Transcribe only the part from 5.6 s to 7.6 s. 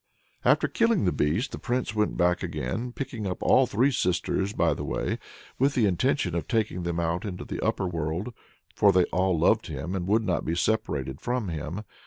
the intention of taking them out into